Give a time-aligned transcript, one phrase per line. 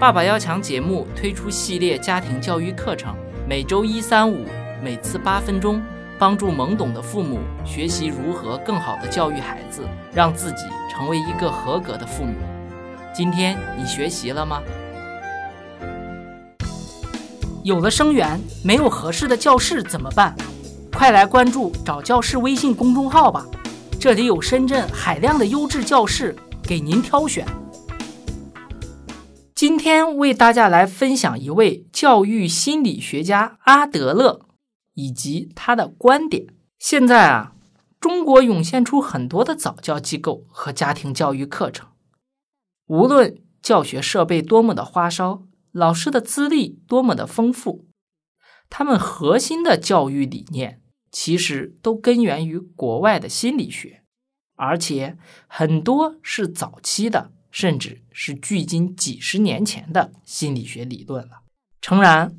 [0.00, 3.14] 爸爸要强节目推出系列家庭教育课程，
[3.46, 4.46] 每周一、三、五，
[4.82, 5.78] 每次八分钟，
[6.18, 9.82] 帮助懵懂的父母学习如何更好的教育孩子，
[10.14, 12.32] 让自己成为一个合格的父母。
[13.12, 14.62] 今天你学习了吗？
[17.62, 20.34] 有了生源，没有合适的教室怎么办？
[20.94, 23.44] 快来关注找教室微信公众号吧，
[24.00, 27.46] 这里有深圳海量的优质教室给您挑选。
[29.60, 34.46] 今天为大家来分享一位教育心理学家阿德勒
[34.94, 36.46] 以及他的观点。
[36.78, 37.52] 现在啊，
[38.00, 41.90] 中国涌现出很多的早教机构和家庭教育课程，
[42.86, 45.42] 无论教学设备多么的花哨，
[45.72, 47.84] 老师的资历多么的丰富，
[48.70, 50.80] 他们核心的教育理念
[51.12, 54.04] 其实都根源于国外的心理学，
[54.56, 57.32] 而且很多是早期的。
[57.50, 61.42] 甚至是距今几十年前的心理学理论了。
[61.80, 62.36] 诚然，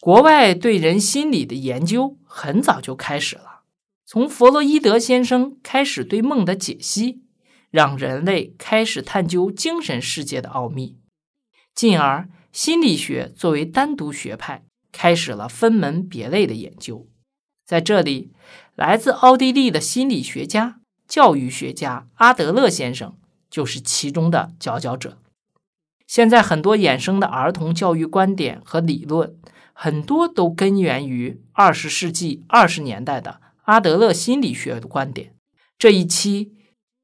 [0.00, 3.62] 国外对人心理的研究很早就开始了，
[4.04, 7.22] 从弗洛伊德先生开始对梦的解析，
[7.70, 10.98] 让人类开始探究精神世界的奥秘，
[11.74, 17.08] 进而心理学作为单独学派开始了分门别类的研究。
[17.64, 18.32] 在这里，
[18.74, 23.16] 来自奥地利的心理学家、教育学家阿德勒先生。
[23.52, 25.18] 就是其中的佼佼者。
[26.06, 29.36] 现在很多衍生的儿童教育观点和理论，
[29.74, 35.34] 很多都根源于二十世纪二十年代的阿德勒心理学的观点。
[35.78, 36.54] 这一期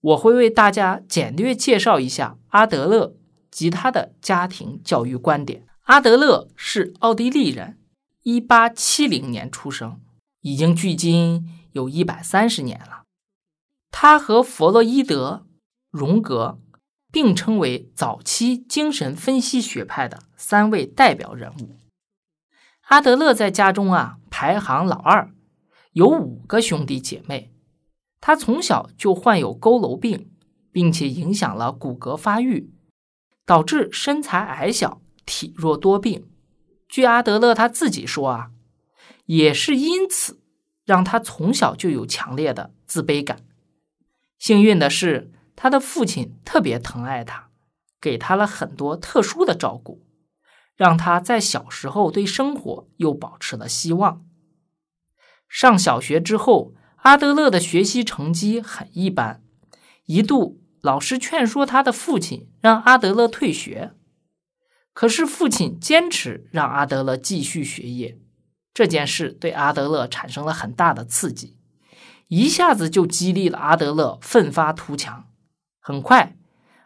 [0.00, 3.14] 我会为大家简略介绍一下阿德勒
[3.50, 5.66] 及他的家庭教育观点。
[5.82, 7.78] 阿德勒是奥地利人，
[8.22, 10.00] 一八七零年出生，
[10.40, 13.02] 已经距今有一百三十年了。
[13.90, 15.44] 他和弗洛伊德。
[15.90, 16.60] 荣格
[17.10, 21.78] 并称为早期精神分析学派的三位代表人物。
[22.88, 25.32] 阿德勒在家中啊排行老二，
[25.92, 27.52] 有五个兄弟姐妹。
[28.20, 30.30] 他从小就患有佝偻病，
[30.70, 32.70] 并且影响了骨骼发育，
[33.46, 36.28] 导致身材矮小、体弱多病。
[36.88, 38.50] 据阿德勒他自己说啊，
[39.26, 40.40] 也是因此
[40.84, 43.38] 让他从小就有强烈的自卑感。
[44.38, 45.32] 幸运的是。
[45.60, 47.48] 他的父亲特别疼爱他，
[48.00, 50.06] 给他了很多特殊的照顾，
[50.76, 54.24] 让他在小时候对生活又保持了希望。
[55.48, 59.42] 上小学之后，阿德勒的学习成绩很一般，
[60.04, 63.94] 一度老师劝说他的父亲让阿德勒退学，
[64.92, 68.20] 可是父亲坚持让阿德勒继续学业。
[68.72, 71.58] 这件事对阿德勒产生了很大的刺激，
[72.28, 75.24] 一下子就激励了阿德勒奋发图强。
[75.80, 76.36] 很快，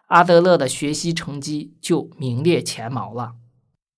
[0.06, 3.34] 阿德勒的学习成绩就名列前茅了。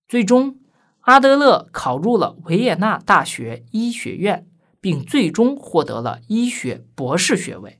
[0.07, 0.57] 最终，
[1.01, 4.47] 阿德勒考入了维也纳大学医学院，
[4.79, 7.79] 并最终获得了医学博士学位。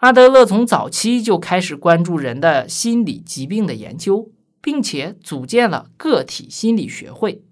[0.00, 7.42] 阿德勒从早期就开始关注人的心理疾病的研究，并且组建了个体心理学会，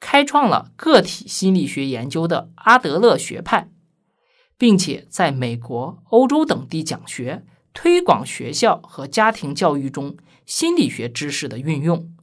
[0.00, 3.70] 开创了个体心理学研究的阿德勒学派，
[4.58, 7.44] 并且在美国、欧洲等地讲学。
[7.74, 12.14] 推广学校和家庭教育中心理学知识的运用，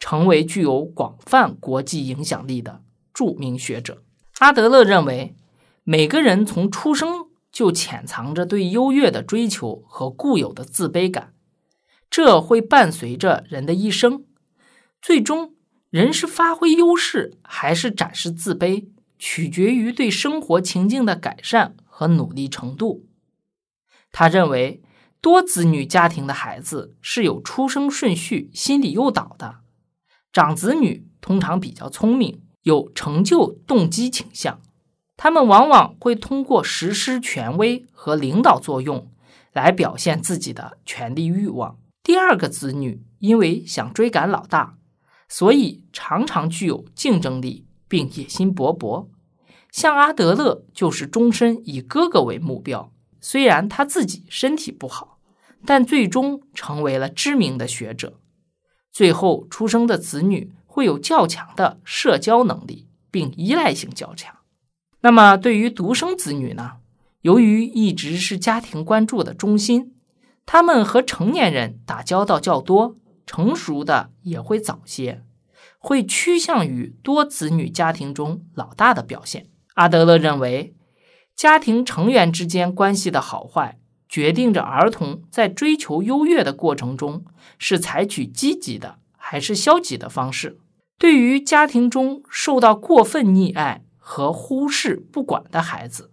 [0.00, 2.82] 成为具有广泛国际影响力的
[3.12, 4.02] 著名学者。
[4.38, 5.36] 阿德勒认为，
[5.84, 11.34] 每个人从出生就潜藏着对优越的追求和固有的自卑感，
[12.08, 14.24] 这会伴随着人的一生。
[15.02, 15.54] 最终，
[15.90, 18.86] 人是发挥优势还是展示自卑，
[19.18, 23.04] 取决于对生活情境的改善和努力程度。
[24.10, 24.80] 他认为。
[25.24, 29.60] 多子女家庭的孩子是有出生顺序心理诱导的，
[30.30, 34.60] 长子女通常比较聪明，有成就动机倾向，
[35.16, 39.10] 他们往往会通过实施权威和领导作用
[39.54, 41.78] 来表现自己的权力欲望。
[42.02, 44.76] 第二个子女因为想追赶老大，
[45.26, 49.08] 所以常常具有竞争力并野心勃勃。
[49.70, 55.13] 像阿德勒就是终身以哥哥为目标，虽然他自己身体不好。
[55.66, 58.20] 但最终成为了知名的学者。
[58.92, 64.34] 最后出生的子女会有较强的社交能力，并依赖性较强。
[65.00, 66.72] 那么对于独生子女呢？
[67.22, 69.94] 由于一直是家庭关注的中心，
[70.44, 72.96] 他们和成年人打交道较多，
[73.26, 75.22] 成熟的也会早些，
[75.78, 79.46] 会趋向于多子女家庭中老大的表现。
[79.74, 80.74] 阿德勒认为，
[81.34, 83.78] 家庭成员之间关系的好坏。
[84.14, 87.24] 决定着儿童在追求优越的过程中
[87.58, 90.60] 是采取积极的还是消极的方式。
[90.98, 96.12] 对于家庭中受到过分溺爱和忽视不管的孩子，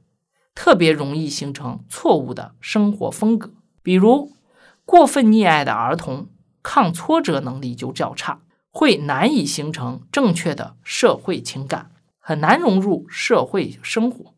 [0.56, 3.53] 特别容易形成错误的生活风格。
[3.83, 4.31] 比如，
[4.83, 6.30] 过分溺爱的儿童，
[6.63, 14.33] 抗挫折能力就较差，会难以形成正确的社会情感，很难融入社会生活，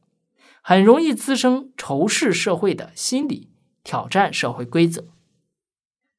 [0.61, 3.47] 很容易滋生仇视社会的心理，
[3.83, 5.05] 挑战社会规则。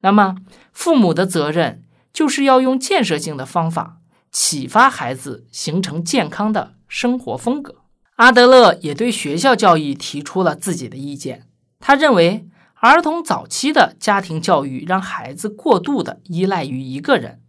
[0.01, 0.35] 那么，
[0.71, 1.83] 父母的责任
[2.13, 3.97] 就是要用建设性的方法。
[4.31, 7.83] 启发孩子形成健康的生活风格。
[8.17, 11.47] 阿德勒也对学校教育提出了自己的意见。
[11.79, 12.45] 他认为，
[12.81, 17.41] 儿童早期的家庭教育让孩子过度的依赖于一个人，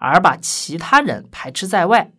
[0.00, 2.10] 而把其他人排斥在外；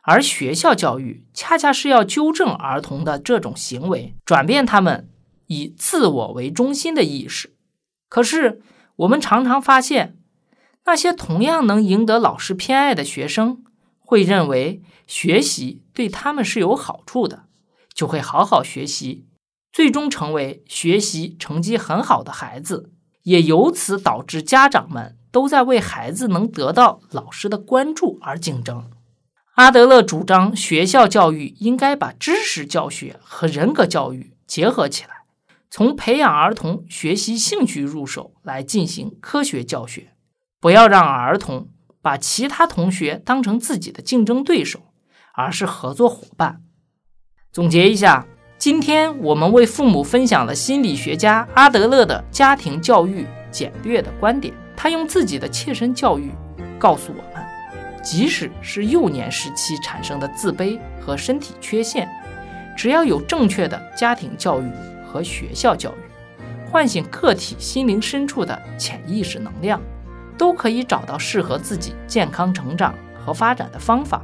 [0.00, 5.10] 而学校教育恰恰是要纠正儿童的这种行为，转变他们
[5.46, 7.54] 以自我为中心的意识。
[8.08, 8.60] 可是，
[8.96, 10.16] 我们常常发现。
[10.84, 13.64] 那些同样能赢得老师偏爱的学生，
[13.98, 17.46] 会认为学习对他们是有好处的，
[17.92, 19.26] 就会好好学习，
[19.72, 22.92] 最终成为学习成绩很好的孩子，
[23.24, 28.88] 也由此导致家长们都在为孩子能得到老师的关注而竞争。
[29.56, 35.15] 阿德勒主张，学校教育应该把知识教学和人格教育结合起来，
[35.76, 40.14] 从培养儿童学习兴趣入手来进行科学教学。
[40.58, 41.68] 不要让儿童
[42.00, 44.80] 把其他同学当成自己的竞争对手，
[45.34, 46.62] 而是合作伙伴。
[47.52, 48.26] 总结一下，
[48.56, 54.54] 今天我们为父母分享了心理学家阿德勒的家庭教育简略的观点。
[54.74, 56.32] 他用自己的切身教育
[56.78, 57.46] 告诉我们，
[58.02, 62.08] 即使是幼年时期产生的自卑和身体缺陷，
[62.74, 64.70] 只要有正确的家庭教育
[65.16, 69.80] 和学校教育，唤醒个体心灵深处的潜意识能量。
[70.38, 74.20] 都可以找到适合自己健康成长和发展的方法，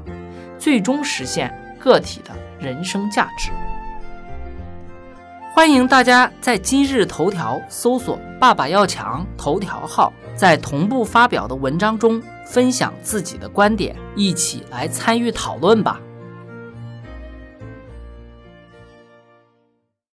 [0.59, 1.51] 最终实现
[1.81, 3.51] 个体的人生价值。
[5.55, 15.99] 欢迎大家在今日头条搜索“爸爸要强”头条号，在同步发表的文章中分享自己的观点，一起来参与讨论吧。